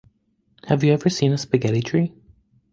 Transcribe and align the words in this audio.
Have 0.65 0.83
you 0.83 0.93
ever 0.93 1.11
seen 1.11 1.31
a 1.31 1.37
spaghetti 1.37 1.83
tree? 1.83 2.11